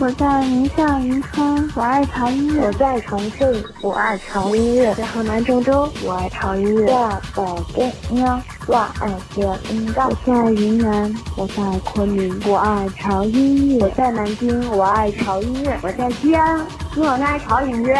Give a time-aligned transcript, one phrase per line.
[0.00, 16.58] 我在宁夏银川，我爱潮音乐；我在重庆，我爱潮音乐；在河南郑州，我爱潮音乐；在北京，我爱潮音乐；我在云南，我在昆明，我爱潮音乐；我在南京，我爱潮音乐；我在西安，
[16.96, 17.94] 我爱潮音乐。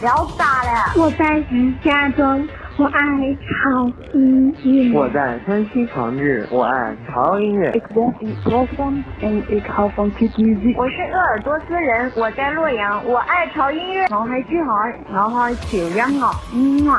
[0.00, 0.94] 聊大了！
[0.96, 2.44] 我在石家庄。
[2.78, 3.02] 我爱
[3.44, 4.90] 潮音乐。
[4.98, 7.70] 我在山西长治，我爱潮音乐。
[7.94, 8.10] 我
[10.88, 14.04] 是鄂尔多斯人，我在洛阳，我爱潮音乐。
[14.04, 16.06] 我系珠海，我爱潮音乐。
[16.52, 16.98] 音乐。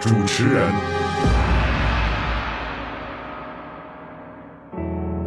[0.00, 0.72] 主持人。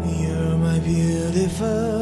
[0.03, 1.92] You are my beautiful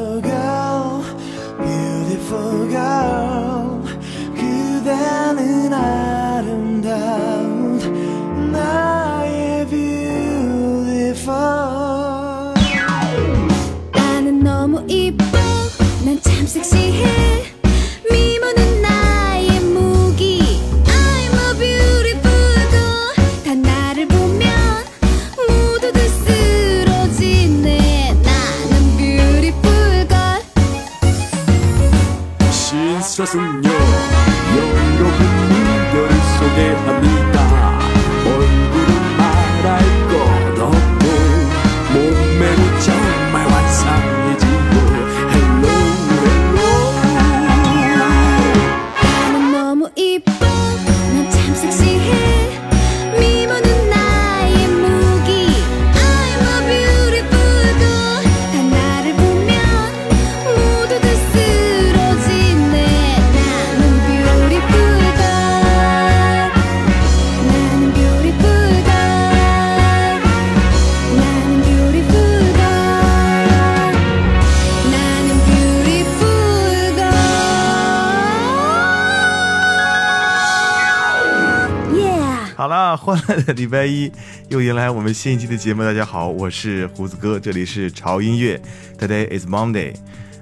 [83.55, 84.11] 礼拜一
[84.49, 85.83] 又迎来我们新一期的节目。
[85.83, 88.61] 大家好，我是胡子哥，这里是潮音乐。
[88.97, 89.93] Today is Monday，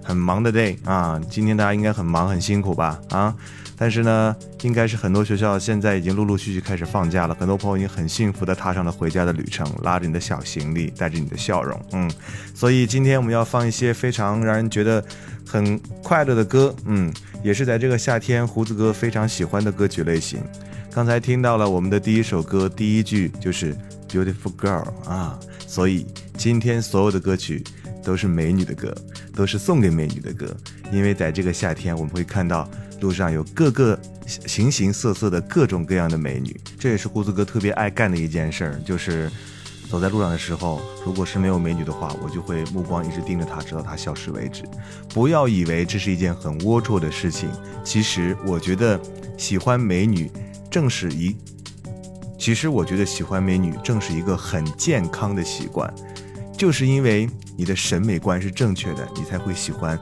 [0.03, 1.19] 很忙的 day 啊。
[1.29, 2.99] 今天大家应该很忙很辛苦吧？
[3.09, 3.35] 啊，
[3.75, 12.11] 但是呢，应该是很多学校现在已经陆陆续续开始放假了，很多朋友已经很幸福的踏上了回家的旅程，拉着你的小行李，带着你的笑容，嗯。
[12.53, 15.03] 所以今天我们要放一些非常让人觉得
[15.45, 17.11] 很快乐的歌，嗯，
[17.43, 20.39] 也是在这个夏天胡子哥非常喜欢的歌曲类型。
[20.91, 23.75] 刚才听到了我们的第一首歌，第一句就是
[24.09, 26.05] Beautiful Girl 啊，所以
[26.35, 27.63] 今天所有的歌曲
[28.03, 28.93] 都是美女的歌，
[29.35, 30.53] 都是送给美女的歌。
[30.91, 32.67] 因为在这个夏天，我们会看到
[33.01, 39.31] 路上有各个形形色色的各种各样的美女，这也是胡子哥特别爱干的一件事儿，就是
[39.87, 44.63] 走在路上的时候，如果是没有美女的话，我就会目光一直盯着她，直到她消失为止。
[45.09, 47.47] 不要以为这是一件很龌龊的事情，
[47.85, 48.99] 其实我觉得
[49.37, 50.29] 喜欢美女。
[50.69, 51.35] 正是一，
[52.37, 55.93] 其实我觉得喜欢美女正是一个很健康的习惯，
[56.57, 59.99] 就是因为你的审美观是正确的，你才会喜欢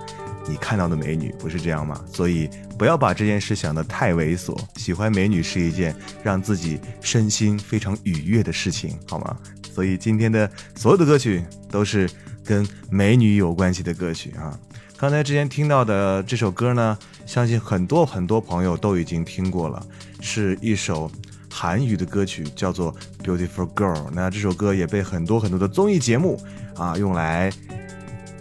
[0.48, 2.04] 你看到的美女，不是这样吗？
[2.12, 9.38] 所以不要把这件事想得太猥琐，喜欢美女是一件让自己身心非常愉悦的事情，好吗？
[9.74, 12.10] 所以今天的所有的歌曲都是
[12.44, 14.58] 跟美女有关系的歌曲啊。
[14.98, 16.98] 刚才之前听到的这首歌呢，
[17.28, 19.86] 相信很多很多朋友都已经听过了。
[20.22, 21.12] 是一首
[21.52, 22.92] 韩语的歌曲，叫做
[23.24, 24.08] 《Beautiful Girl》。
[24.12, 26.42] 那这首歌也被很多很多的综艺节目
[26.76, 27.52] 啊用来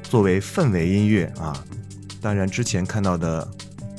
[0.02, 1.62] 作为氛围音乐啊。
[2.22, 3.46] 当然，之前看到的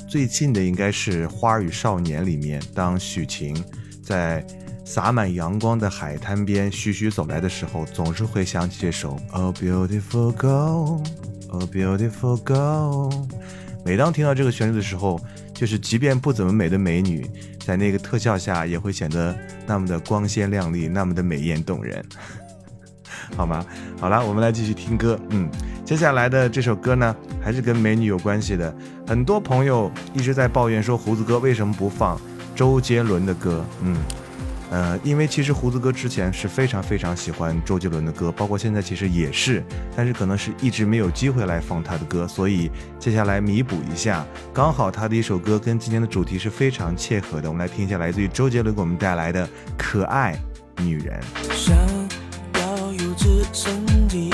[0.08, 3.62] 最近的应该是《花儿与少年》里面，当许晴
[4.02, 4.46] 在
[4.86, 11.04] 洒满阳光的海滩边徐徐走来的时候，总是会想起这首《A Beautiful Girl》，
[11.60, 13.12] 《A Beautiful Girl》。
[13.88, 15.18] 每当听到这个旋律的时候，
[15.54, 17.26] 就是即便不怎么美的美女，
[17.66, 19.34] 在那个特效下也会显得
[19.66, 22.04] 那么的光鲜亮丽，那么的美艳动人，
[23.38, 23.66] 好吗？
[23.98, 25.18] 好了，我们来继续听歌。
[25.30, 25.50] 嗯，
[25.86, 28.76] 接下来的这首歌呢，还是跟美女有关系的。
[29.08, 32.20] 很多朋友一直在抱怨说，胡子哥为什么不放
[32.54, 33.64] 周杰伦的歌？
[33.82, 33.96] 嗯。
[34.70, 39.64] 呃，因为其实胡子哥之前是非常非常喜欢周杰伦的歌，包括现在其实也是，
[39.96, 42.70] 但是可能是一直没有机会来放他的歌，所以
[43.00, 49.48] 接下来弥补一下，刚好他的一首歌跟今天的主题是非常切合的，我们来听一下来自于周杰伦给我们带来的
[49.78, 50.38] 《可爱
[50.84, 51.18] 女人》。
[51.54, 51.76] 想
[52.62, 54.30] 要有直升机，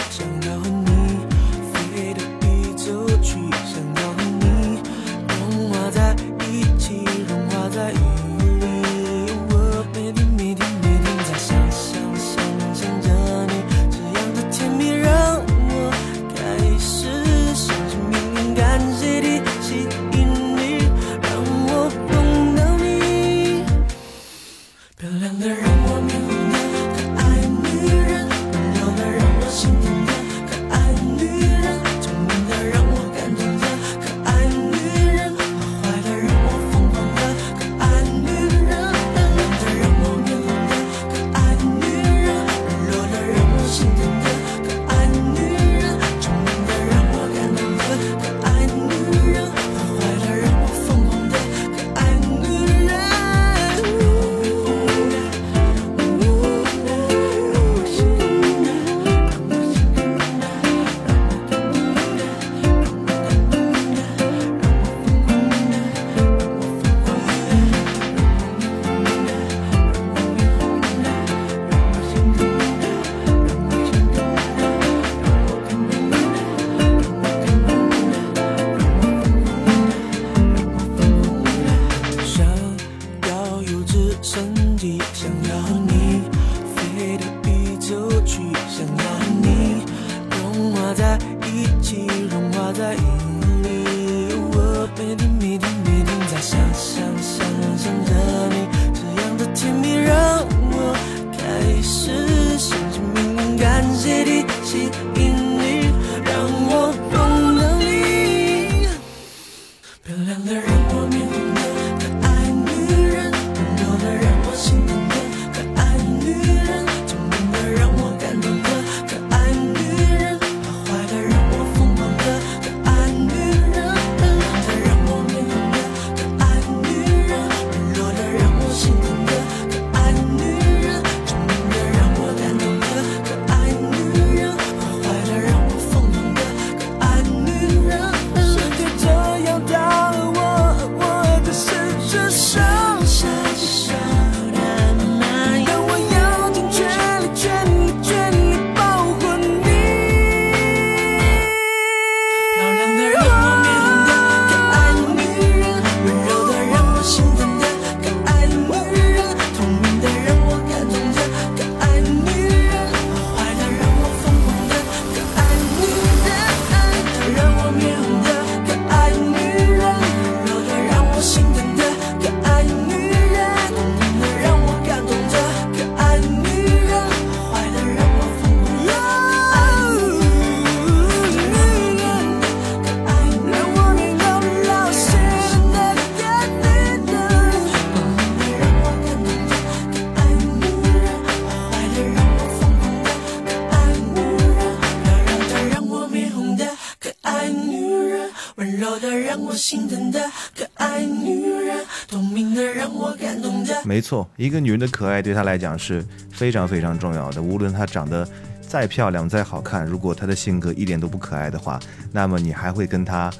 [204.36, 207.41] 一个女人的可爱对她来讲是非常非常重要的。
[207.41, 208.27] 无论她长得
[208.62, 211.79] 再漂亮、再好看，如果她的性格一点都不可爱的话，
[212.12, 213.32] 那么你还会跟她，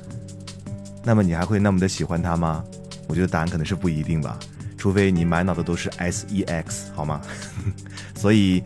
[1.04, 2.64] 那么你还会那么的喜欢她吗？
[3.08, 4.40] 我觉得答案可能是不一定吧，
[4.78, 7.22] 除非你满脑子都是 S E X，好吗？
[8.16, 8.64] 所以，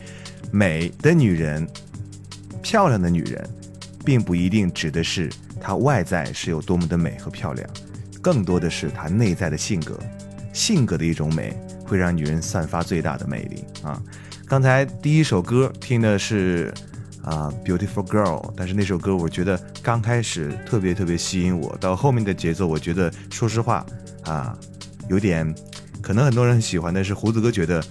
[0.51, 1.67] 美的女人、
[2.61, 3.49] 漂亮的女人，
[4.05, 7.67] 并不一定指的是她外在是有多么的美和漂亮，
[8.21, 9.97] 更多的是她内在的性格。
[10.53, 11.55] 性格的一种美，
[11.88, 14.01] 会让女人散发最大的魅力啊！
[14.48, 16.74] 刚才第一首歌听的是
[17.24, 23.86] 啊《Beautiful Girl》，但是那首歌我觉得刚开始特别特别吸引我，到后面的节奏，我觉得说实话
[24.25, 24.58] 啊，
[25.10, 25.56] 有点
[26.01, 27.84] 可能很多人很喜欢，但是胡子哥觉得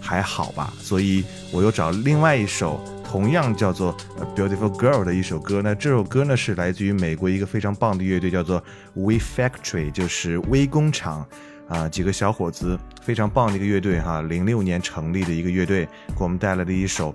[0.00, 2.78] 还好吧，所以我又找另外一首。
[3.04, 3.96] 同样叫做
[4.36, 5.62] 《Beautiful Girl》的一首歌。
[5.62, 8.60] 那这首歌呢是来自于美国一个非常棒的乐队，叫做
[8.94, 11.24] We Factory，就是微工厂
[11.68, 17.14] 啊，几个小伙子非常棒的一个乐队哈，零六年成立的一个乐队，给我们带来的一首，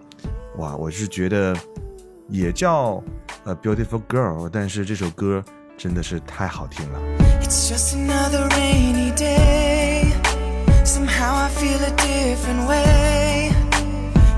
[0.58, 1.56] 哇，我是觉得
[2.28, 3.02] 也叫
[3.62, 5.44] 《Beautiful Girl》，但是这首歌
[5.78, 7.00] 真的是太好听了。
[7.42, 10.12] It's just another rainy day.
[10.84, 13.52] Somehow I feel a different way.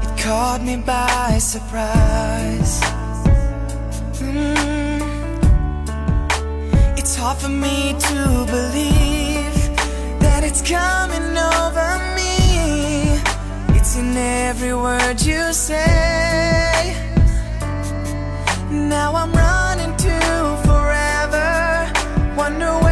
[0.03, 2.81] It caught me by surprise.
[4.21, 5.01] Mm.
[6.97, 9.30] It's hard for me to believe
[10.41, 13.19] that it's coming over me.
[13.77, 16.95] It's in every word you say.
[18.69, 20.17] Now I'm running to
[20.65, 21.91] forever.
[22.35, 22.90] Wonder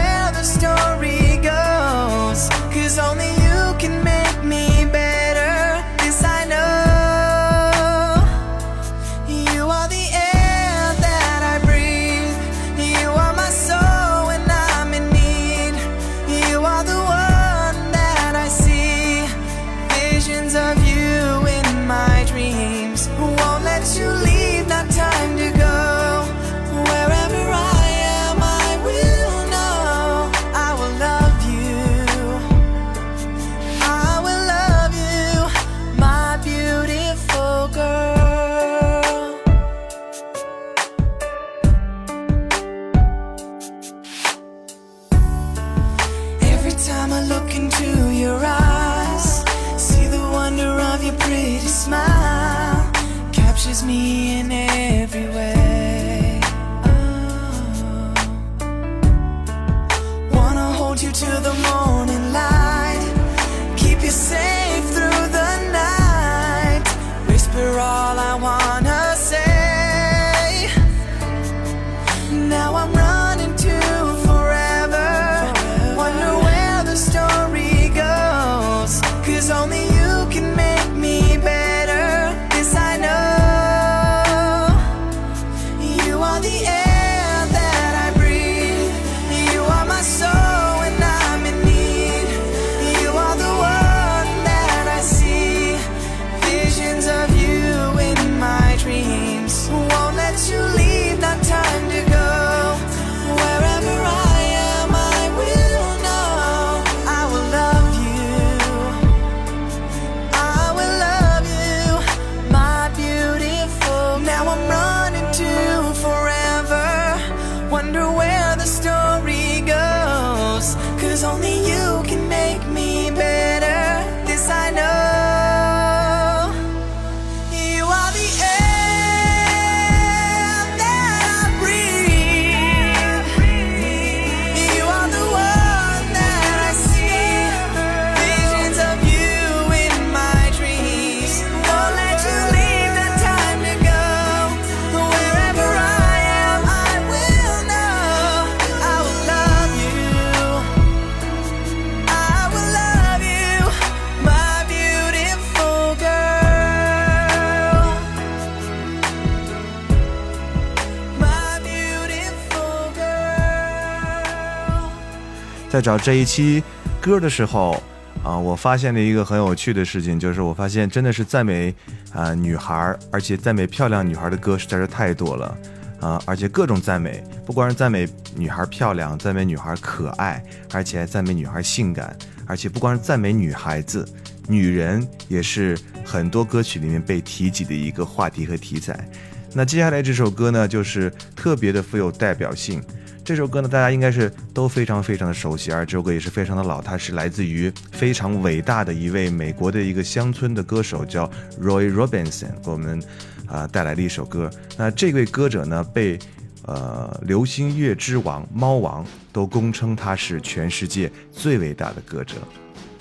[165.70, 166.64] 在找这一期
[167.00, 167.82] 歌的时候，
[168.24, 171.74] 啊，我发现了一个很有趣的事情，就是我发现真的是赞美
[172.12, 175.58] 啊、女孩，而且赞美漂亮女孩的歌实在是太多了，
[176.02, 184.04] 啊，而且各种赞美，不光是赞美女孩漂亮，赞美女孩可爱，而且还赞美女孩性感，而且不光是赞美女孩子，
[184.48, 189.08] 女人也是很多歌曲里面被提及的一个话题和题材。
[189.54, 192.82] 那接下来这首歌呢，就是特别的富有代表性。
[193.30, 201.30] 这首歌呢，大家应该是都非常非常的熟悉，而这首歌也是非常的老，它是来自于非常伟大的一位美国的一个乡村的歌手，叫
[201.62, 203.00] Roy Robinson，给我们
[203.46, 204.50] 啊、带来的一首歌。
[204.76, 206.18] 那这位歌者呢，被
[206.64, 212.38] 呃流行乐之王猫王都公称他是全世界最伟大的歌者，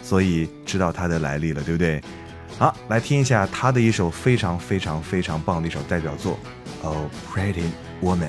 [0.03, 2.03] 所以知道他的来历了，对不对？
[2.59, 6.39] 好，来听一下他的一首非常非常非常棒的一首代表作
[6.87, 7.71] 《o Pretty
[8.03, 8.29] Woman》。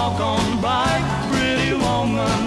[0.00, 0.92] walk on by.
[1.30, 2.40] Pretty woman,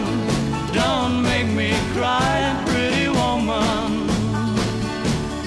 [0.80, 2.36] don't make me cry.
[2.70, 3.90] Pretty woman.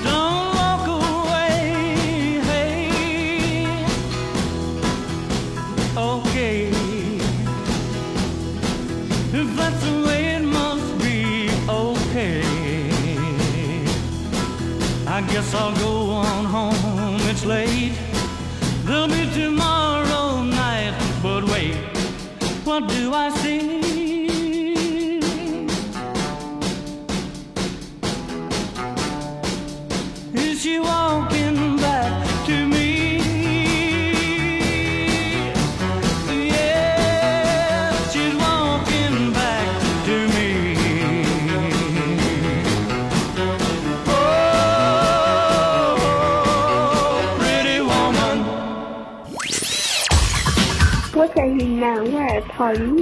[0.08, 1.58] Don't walk away,
[2.50, 3.76] hey.
[6.14, 6.58] Okay.
[9.40, 11.20] If that's the way it must be,
[11.86, 12.42] okay.
[15.16, 15.85] I guess I'll go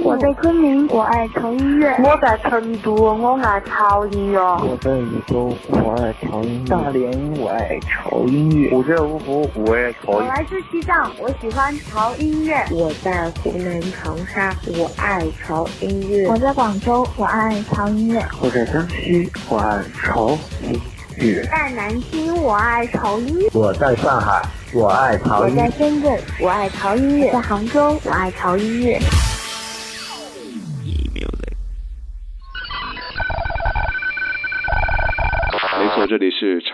[0.03, 4.41] 我在昆明，我爱潮音乐；我在成都，我爱潮音乐。
[4.41, 8.69] 我在禹州，我爱潮音乐；大连，我爱潮音乐。
[8.75, 10.13] 我在芜湖，我爱潮音乐。
[10.13, 12.65] 我来自西藏，我喜欢潮音乐。
[12.69, 16.27] 我在湖南长沙，我爱潮音乐。
[16.27, 20.81] 我在广州，我爱潮音乐；我在江西，我爱潮音
[21.15, 21.43] 乐。
[21.43, 23.49] 在南京，我爱潮音乐。
[23.53, 24.41] 我在上海，
[24.73, 25.61] 我爱潮我音乐。
[25.61, 28.99] 在深圳，我爱潮音乐；在杭州，我爱潮音乐。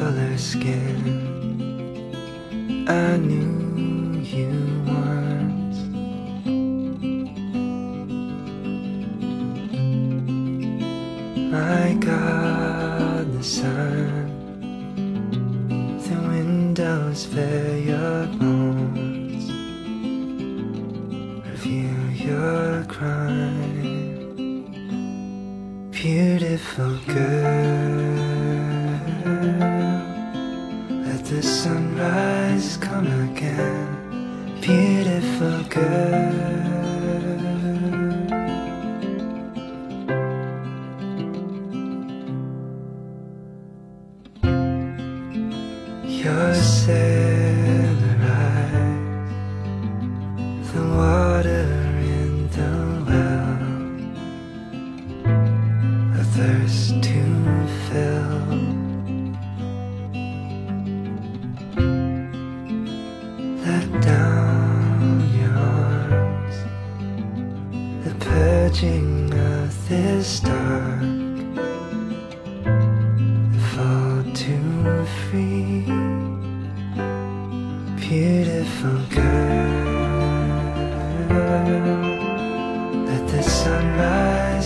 [0.00, 0.98] Fuller skin.
[2.88, 4.52] I knew you
[4.86, 5.78] once.
[11.52, 14.24] My God, the sun,
[16.06, 19.44] the windows bear your bones,
[21.46, 24.00] reveal your crime
[25.92, 27.59] beautiful girl.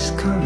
[0.05, 0.44] just come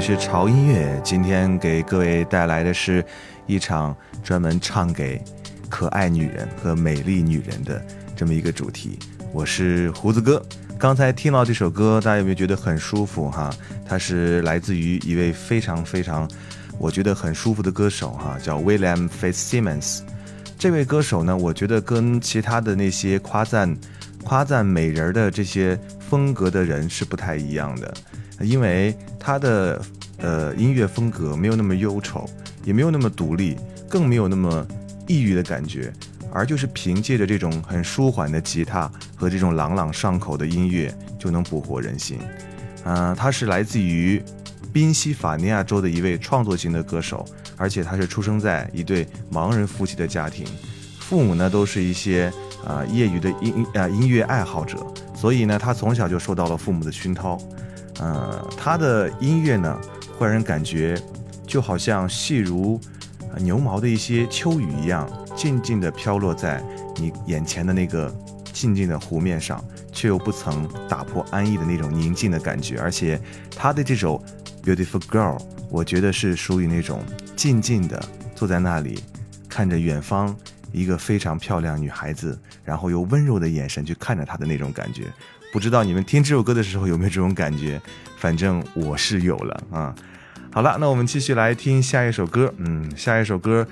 [0.00, 1.00] 是潮音乐。
[1.02, 3.04] 今天给各位带来的是
[3.46, 5.22] 一场专门唱给
[5.68, 7.84] 可爱女人和美丽女人的
[8.14, 8.98] 这么一个主题。
[9.32, 10.42] 我是胡子哥。
[10.78, 13.50] 刚才听到这首歌，大家有没有觉得很舒服哈？
[13.84, 16.30] 它是来自于一位非常非常，
[16.78, 20.02] 我觉得很舒服的歌手哈，叫 William Fitzsimmons。
[20.56, 23.76] 这位歌手呢，我觉得跟其他的那些夸赞
[24.22, 27.92] 夸赞美人儿的这些风格的人是不太一样的，
[28.40, 29.80] 因为他的
[30.18, 32.28] 呃音乐风格没有那么忧愁，
[32.64, 33.56] 也没有那么独立，
[33.88, 34.66] 更没有那么
[35.06, 35.92] 抑郁的感觉，
[36.32, 42.18] 而就是凭借着这种很舒缓的吉他和这种朗朗上口的音乐，就能捕获人心。
[42.84, 44.22] 啊、他是来自于
[44.72, 47.24] 宾夕法尼亚州的一位创作型的歌手，
[47.56, 50.46] 而且他是出生在一对盲人夫妻的家庭，
[51.00, 52.32] 父母呢都是一些
[52.64, 54.78] 啊、业余的音啊、音乐爱好者，
[55.14, 57.38] 所以呢他从小就受到了父母的熏陶。
[57.98, 59.78] 呃，他的音乐呢
[60.16, 61.00] 会让人感觉
[61.46, 62.80] 就好像细如
[63.34, 66.62] 呃牛毛的一些秋雨一样，静静地飘落在
[66.96, 68.14] 你眼前的那个
[68.52, 72.78] 静静的湖面上，却又不曾打破安逸的那种宁静的感觉。
[72.78, 74.22] 而且他的这首
[74.64, 77.02] 《Beautiful Girl》，我觉得是属于那种
[77.36, 78.02] 静静的
[78.34, 79.02] 坐在那里，
[79.48, 80.36] 看着远方
[80.72, 85.04] 一个非常漂亮女孩子，然后用温柔的眼神去看着她的那种感觉。
[85.52, 87.80] 不知道你们听这首歌的时候有没有这种感觉？
[88.16, 89.94] 反正我是有了啊。
[90.50, 92.52] 好了，那我们继续来听下一首歌。
[92.58, 93.66] 嗯，下一首歌，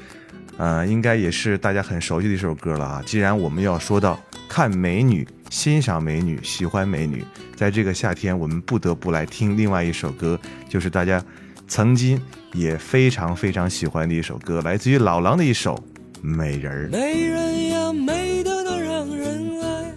[0.57, 3.03] 呃，应该也是大家很熟悉的一首歌了啊。
[3.05, 7.25] 既然我们要说到看美女、欣赏美女、喜欢美女，
[7.57, 11.23] 在这个夏天，我们不得不来听另外一首歌，就是大家
[11.67, 12.21] 曾经
[12.53, 15.75] 也非常非常喜欢的一首歌，来自于老狼的一首
[16.21, 16.87] 《美人儿》。
[16.91, 19.95] 美人呀，美得那让人爱，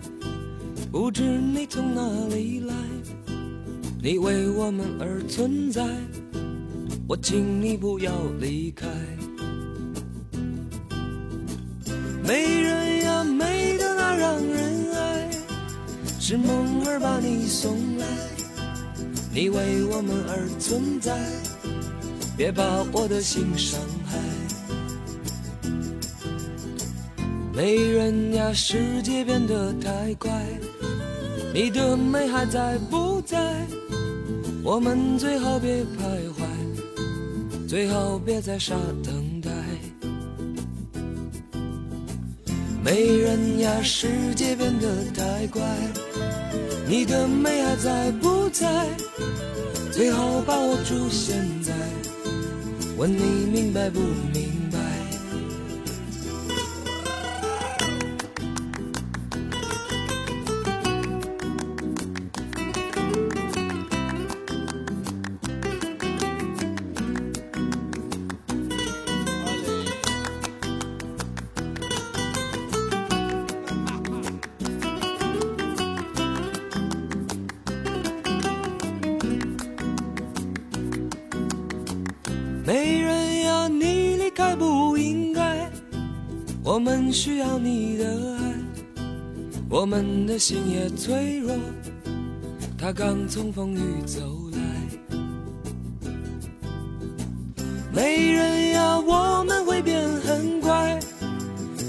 [0.92, 1.19] 不知
[1.60, 2.02] 你从哪
[2.34, 2.74] 里来，
[4.02, 5.86] 你为我们而存在，
[7.06, 8.88] 我请你不要离开。
[12.26, 15.30] 美人呀，美得那让人爱，
[16.18, 18.06] 是梦儿把你送来，
[19.34, 21.14] 你为我们而存在，
[22.38, 24.18] 别把我的心伤害。
[27.54, 30.32] 美人呀，世界变得太快，
[31.62, 33.38] 你的美还在不在？
[34.64, 39.52] 我们最好别徘徊，最好别再傻等待。
[42.82, 45.62] 美人呀，世界变得太快，
[46.88, 48.88] 你的美还在不在？
[49.92, 51.74] 最好把握住现在，
[52.98, 54.00] 问你明白不
[54.34, 54.59] 明？
[90.40, 91.54] 心也脆弱，
[92.78, 94.22] 他刚从风雨走
[94.54, 94.60] 来。
[97.92, 100.98] 美人呀，我们会变很乖，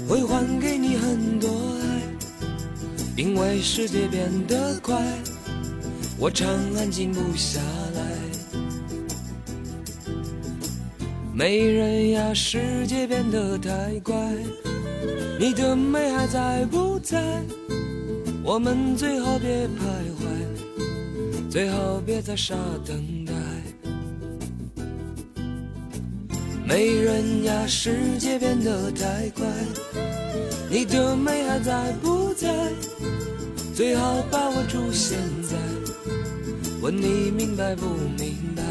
[0.05, 2.01] 会还给你很多爱，
[3.15, 5.01] 因为世界变得快，
[6.19, 7.61] 我常安静不下
[7.95, 8.01] 来。
[11.33, 14.13] 美人呀，世界变得太快，
[15.39, 17.41] 你的美还在不在？
[18.43, 19.81] 我们最好别徘
[20.17, 23.33] 徊，最好别再傻等待。
[26.65, 29.45] 没人呀，世界变得太快，
[30.69, 32.49] 你的美还在不在？
[33.75, 35.55] 最好把握住现在，
[36.81, 37.85] 问你明白不
[38.17, 38.63] 明白？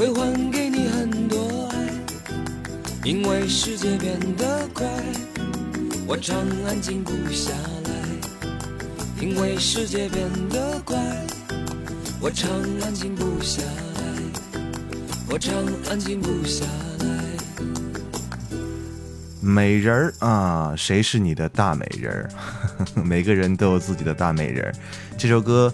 [0.00, 1.76] 会还给你很多爱，
[3.04, 4.86] 因为世界变得快，
[6.06, 7.52] 我常安静不下
[7.84, 9.20] 来。
[9.20, 10.96] 因为世界变得快，
[12.18, 12.50] 我常
[12.82, 14.58] 安静不下来，
[15.28, 15.52] 我常
[15.90, 16.64] 安静不下
[17.00, 18.56] 来。
[19.38, 22.30] 美人儿啊，谁是你的大美人儿？
[23.04, 24.72] 每个人都有自己的大美人儿。
[25.18, 25.70] 这首歌，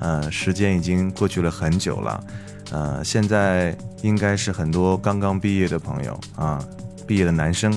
[0.00, 2.22] 呃，时间已经过去了很久了，
[2.70, 6.64] 呃，现在应该是很多刚刚毕业的朋友啊，
[7.06, 7.72] 毕业的男生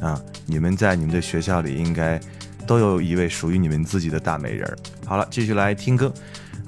[0.00, 2.20] 啊，你们在你们的学校里应该
[2.66, 4.76] 都有一位属于你们自己的大美人儿。
[5.04, 6.12] 好了，继续来听歌。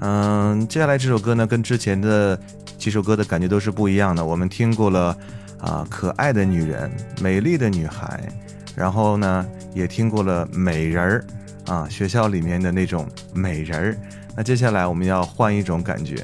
[0.00, 2.38] 嗯，接下来这首歌呢，跟之前的
[2.78, 4.24] 几首歌的感觉都是不一样的。
[4.24, 5.16] 我们听过了。
[5.61, 8.33] 啊，可爱的女人，美丽的女孩，
[8.74, 11.24] 然后呢，也听过了美人儿，
[11.66, 13.96] 啊，学校里面的那种美人儿。
[14.35, 16.16] 那接下来我们要换一种感觉，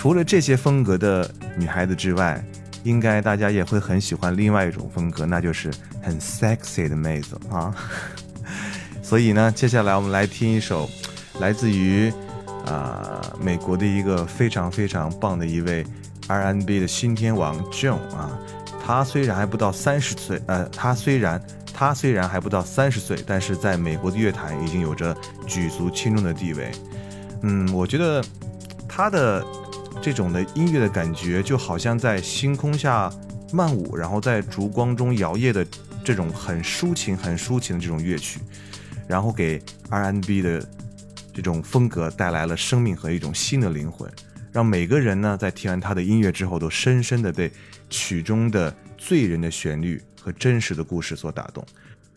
[0.00, 2.42] 除了这些风格的女孩子之外，
[2.84, 7.70] 应该大家也会很喜欢另外一种风格，那就是很 sexy 的妹子啊。
[9.04, 10.88] 所以呢，接下来我们来听一首
[11.38, 12.10] 来自于
[12.64, 15.84] 啊美国的一个非常非常棒的一位
[16.28, 18.38] R&B 的新天王 John 啊。
[18.82, 21.38] 他虽然还不到三十岁，呃，他虽然
[21.74, 25.14] 他虽然还不到三十岁，但是在美国的乐坛已经有着
[25.46, 26.72] 举足轻重的地位。
[27.42, 28.24] 嗯，我觉得
[28.88, 29.44] 他的
[30.02, 33.12] 这种的音乐的感觉，就好像在星空下
[33.52, 35.66] 漫舞，然后在烛光中摇曳的
[36.04, 38.40] 这种很抒情、很抒情的这种乐曲，
[39.06, 40.66] 然后给 R&B 的
[41.34, 44.10] 这种风格带来了生命和一种新的灵魂。
[44.52, 47.50] 让每个人呢，在听完他的音乐之后，都深深的被
[47.88, 51.64] 曲中的醉人的旋律和真实的故事所打动。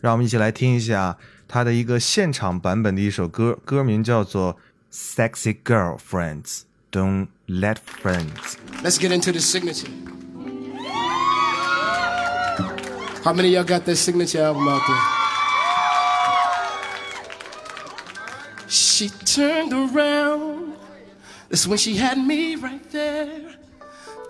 [0.00, 4.56] 让我们一起来听一下他的一个现场版本的一首歌，歌名叫做
[5.16, 9.90] 《Sexy Girlfriends Don't Let Friends》。Let's get into the signature.
[13.22, 15.02] How many of y'all got that signature album out there?
[18.68, 20.74] She turned around.
[21.50, 23.54] That's when she had me right there.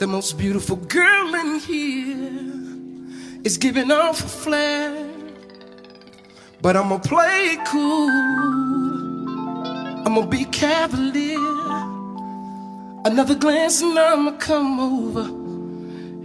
[0.00, 5.08] The most beautiful girl in here is giving off a flare.
[6.60, 8.10] But I'ma play it cool.
[10.04, 11.93] I'ma be cavalier.
[13.06, 15.24] Another glance and I'ma come over.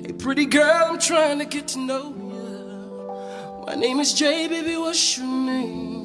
[0.01, 3.65] Hey, pretty girl, I'm trying to get to know you.
[3.67, 5.99] My name is Jay, baby, what's your name?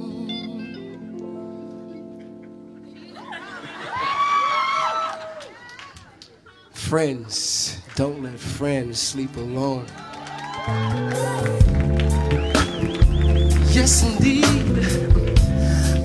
[6.73, 9.87] Friends, don't let friends sleep alone.
[13.71, 14.45] Yes, indeed.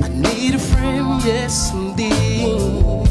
[0.04, 3.09] I need a friend, yes, indeed.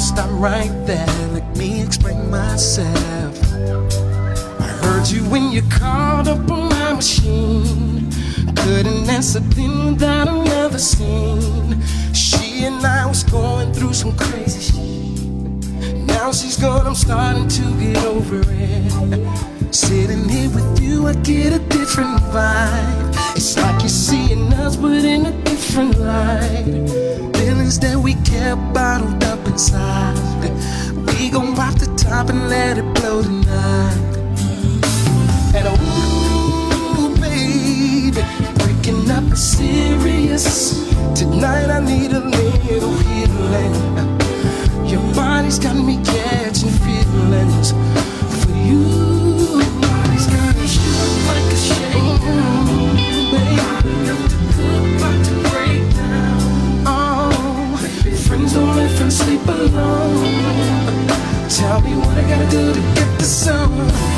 [0.00, 1.06] Stop right there.
[1.34, 3.36] Let me explain myself.
[4.58, 8.10] I heard you when you called up on my machine.
[8.56, 11.82] Couldn't answer then without another scene.
[12.14, 15.94] She and I was going through some crazy shit.
[16.06, 19.74] Now she's gone, I'm starting to get over it.
[19.74, 23.36] Sitting here with you, I get a different vibe.
[23.36, 26.64] It's like you're seeing us, but in a different light.
[27.36, 30.16] Feelings that we kept bottled up inside.
[31.06, 33.96] We gon' pop the top and let it blow tonight.
[35.54, 38.22] And oh, baby,
[38.58, 40.88] breaking up is serious.
[41.18, 43.74] Tonight I need a little healing.
[44.86, 47.72] Your body's got me catching feelings
[48.40, 49.19] for you.
[59.60, 61.08] Alone.
[61.48, 64.09] Tell me what I gotta do to get the sun.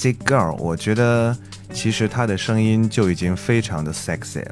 [0.00, 1.36] Sexy girl，我觉得
[1.74, 4.50] 其实她的声音就已经非常的 sexy 了。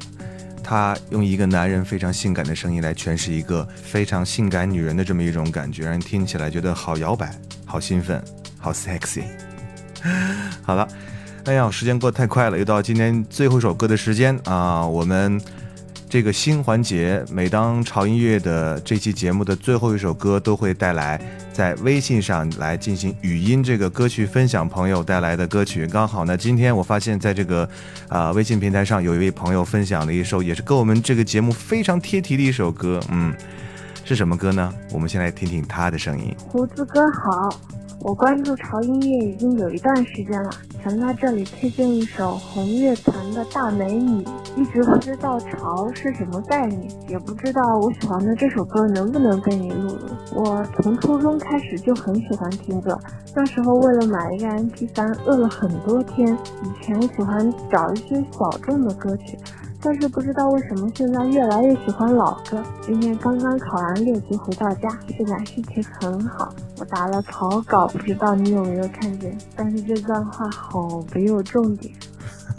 [0.63, 7.33] 她用一个男人非常性感的声音来诠释一个非常性感女人的这么一种感觉，让人听起来觉得好摇摆、
[7.65, 8.23] 好兴奋、
[8.59, 9.23] 好 sexy。
[10.61, 10.87] 好了，
[11.45, 14.85] 哎呀，时间过得太快了，又到今天最后一首歌的时间啊！
[14.85, 15.41] 我们
[16.09, 21.21] 这个新环节，每当潮音乐的这期节目的最后一首歌，都会带来
[21.53, 25.85] 在微信上来进行语音这个歌曲分享，朋友带来的歌曲。
[25.85, 27.69] 刚好呢，今天我发现在这个
[28.07, 33.31] 啊、微信平台上有一位朋友分享了一首，也是跟我们这个节目非常贴题的一首歌，嗯，
[34.03, 34.73] 是什么歌呢？
[34.91, 36.35] 我们先来听听他的声音。
[36.39, 37.49] 胡子哥好，
[38.01, 40.49] 我关注潮音乐已经有一段时间了，
[40.83, 44.23] 想在这里推荐一首红乐团的《大美女》。
[44.55, 50.41] 一直不知道潮是什么概念，也不知道我喜欢的这首歌能不能被你录入。
[50.41, 52.97] 我从初中开始就很喜欢听歌，
[53.35, 56.33] 那时候为了买一个 MP3，饿了很多天。
[56.63, 59.37] 以前喜欢找一些小众的歌曲。
[59.81, 62.61] 但是不知道为什么现在越来越喜欢老歌。
[62.81, 66.53] 今天刚刚考完六级回到家，现在心情很好。
[66.77, 69.37] 我打了草稿，不知道你有没有看见？
[69.55, 71.93] 但是这段话好没有重点。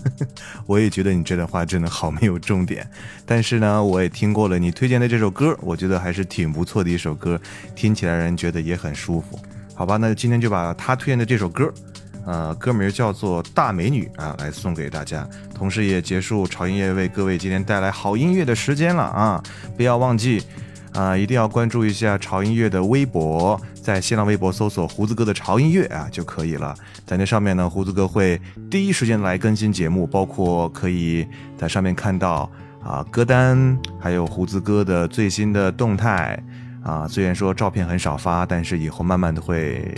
[0.67, 2.89] 我也觉得你这段话真的好没有重点，
[3.27, 7.39] 但是呢，我也听过了你推荐的这首歌，我觉得还是挺不错的一首歌，
[7.75, 9.39] 听起来让人觉得也很舒服。
[9.75, 11.71] 好吧，那今天就把他推荐的这首歌，
[12.31, 15.29] 呃，歌名叫做《大美女》啊，来送给大家。
[15.53, 19.43] 同时也结束潮音乐为各位今天带来好音乐的时间了啊！
[19.77, 20.41] 不要忘记
[20.93, 26.73] 啊，一定要关注一下潮音乐的微博，在新浪微博搜索“胡子哥的潮音乐”啊就可以了。
[27.05, 31.27] 在那上面呢，胡子哥会第一时间来更新节目，包括可以
[31.59, 32.49] 在上面看到
[32.81, 36.41] 啊歌单，还有胡子哥的最新的动态。
[36.83, 39.95] 啊，虽然说照片很少发，但是以后慢慢的会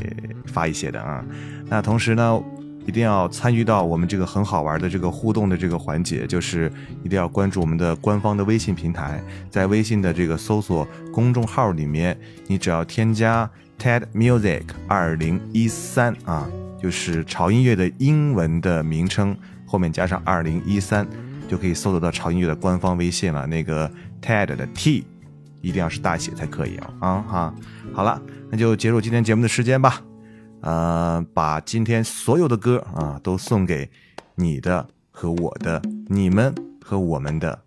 [0.47, 1.25] 发一些的啊。
[1.69, 2.43] 那同时呢，
[2.85, 6.71] 一定要参与到我们这个很好玩的这个互动的这个环节，就是
[7.05, 12.19] 一定要关注我们的官方的微信平台，在微信的这个搜索公众号里面，
[12.49, 16.49] 你只要添加 TED Music 二零一三啊，
[16.83, 21.07] 就是潮音乐的英文的名称，后面加上二零一三，
[21.49, 23.47] 就可以搜索到潮音乐的官方微信了。
[23.47, 23.89] 那个
[24.21, 25.05] TED 的 T。
[25.63, 26.95] 一定要是大写才可以啊！
[27.01, 27.55] 啊哈，
[27.95, 30.03] 好了，那就结束今天节目的时间吧。
[30.61, 33.91] 呃，把今天所有的歌啊都送给
[34.35, 36.55] 你的和我的、你们
[36.85, 37.59] 和我们的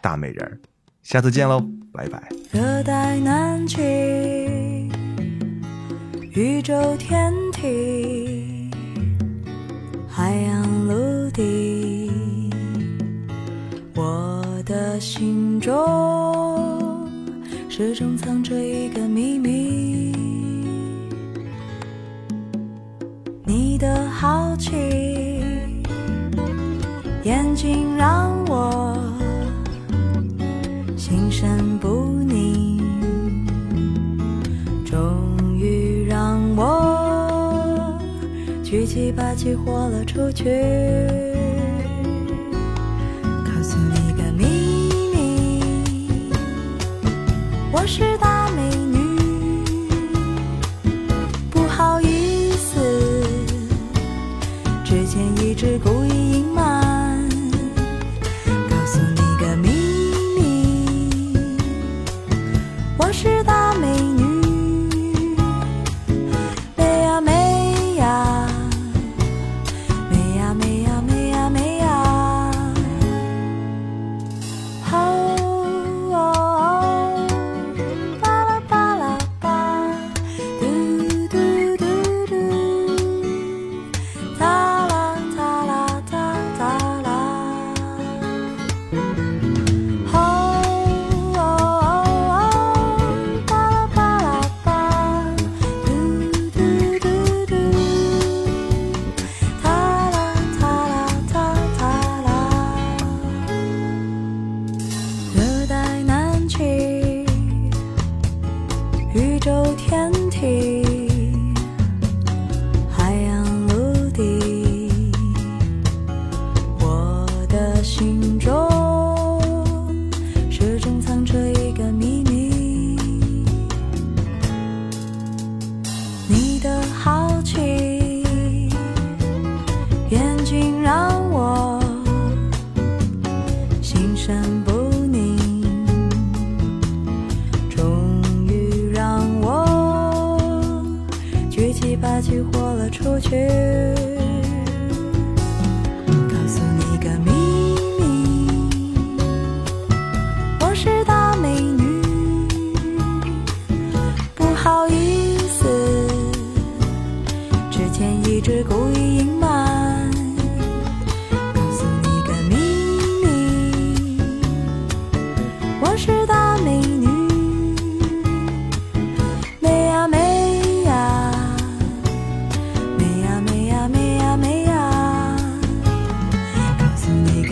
[0.00, 0.58] 大美人儿。
[1.02, 2.28] 下次见喽，拜拜。
[2.52, 3.80] 热带南极，
[6.32, 8.70] 宇宙天体，
[10.08, 12.10] 海洋陆地，
[13.94, 16.83] 我的心中。
[17.76, 20.12] 始终藏着一个秘密，
[23.44, 24.70] 你的好奇，
[27.24, 28.96] 眼睛让我
[30.96, 32.80] 心神不宁，
[34.86, 37.98] 终于让我
[38.62, 41.33] 举起把气豁了出去。
[47.76, 49.18] 我是大美女，
[51.50, 52.80] 不好意思，
[54.84, 56.03] 之前一直孤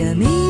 [0.03, 0.42] Camino.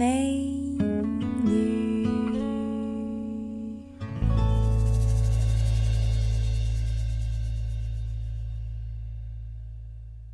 [0.00, 0.32] 美
[1.44, 2.08] 女。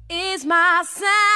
[0.09, 1.36] Is my sound.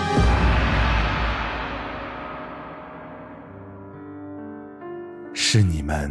[5.53, 6.09] 是你们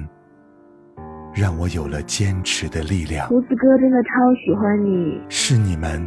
[1.32, 4.10] 让我有了坚持的力量，胡子哥真的超
[4.44, 5.18] 喜欢你。
[5.30, 6.06] 是你们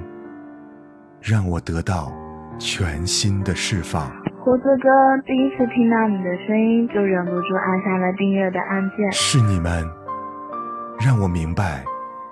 [1.19, 2.13] 让我得到
[2.59, 4.05] 全新的释放。
[4.38, 4.86] 胡子哥
[5.25, 9.11] 第一次听到你的声音，就忍不住按下了订阅的按键。
[9.11, 9.81] 是你们
[11.03, 11.84] 让我明白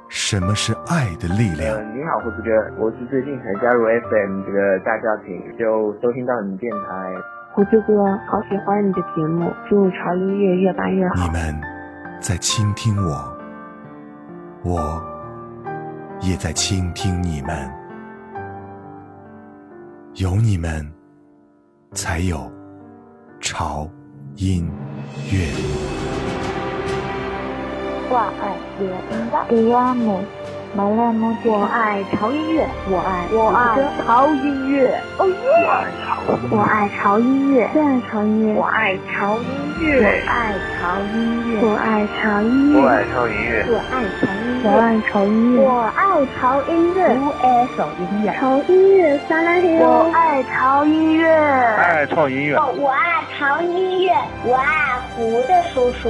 [0.07, 1.81] 什么是爱的力量。
[1.81, 7.15] 呃，你好，胡子哥，我是最近才加入 FM 这个大家庭，就收听到你电台。
[7.53, 7.93] 胡子哥，
[8.29, 11.15] 好喜欢你的节目，祝潮音乐越办越好。
[11.15, 11.61] 你们
[12.21, 13.37] 在倾听我，
[14.63, 15.03] 我
[16.21, 17.69] 也在倾听你们。
[20.15, 20.89] 有你们，
[21.91, 22.49] 才有
[23.41, 23.85] 潮
[24.37, 24.65] 音
[25.29, 25.51] 乐。
[28.09, 30.23] 我爱乐音乐，我爱马来木
[30.73, 35.35] 我爱潮音乐，我爱我爱潮音乐，哦耶！
[36.49, 39.43] 我爱潮音乐，最爱潮音乐，我爱潮音
[39.81, 54.13] 乐，我爱潮音乐，我爱潮音乐，我爱潮音乐，我爱潮音乐，我爱潮音乐，我爱潮音乐，我爱潮音乐，潮音乐撒拉嘿我爱潮音乐，爱潮音乐，我爱潮音乐，
[54.45, 56.09] 我爱胡的叔叔。